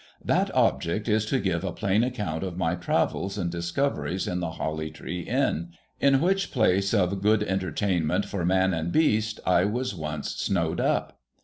That 0.25 0.49
object 0.55 1.07
is 1.07 1.27
to 1.27 1.37
give 1.39 1.63
a 1.63 1.71
plain 1.71 2.03
account 2.03 2.41
of 2.43 2.57
my 2.57 2.73
travels 2.73 3.37
and 3.37 3.51
dis 3.51 3.69
coveries 3.69 4.27
in 4.27 4.39
the 4.39 4.53
Holly 4.53 4.89
Tree 4.89 5.19
Inn; 5.21 5.73
in 5.99 6.19
which 6.19 6.51
place 6.51 6.91
of 6.91 7.21
good 7.21 7.43
entertain 7.43 8.07
ment 8.07 8.25
for 8.25 8.43
man 8.43 8.73
and 8.73 8.91
beast 8.91 9.39
I 9.45 9.65
was 9.65 9.93
once 9.93 10.31
snowed 10.33 10.79
up. 10.79 11.19